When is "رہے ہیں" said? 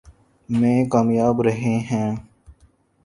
1.41-2.15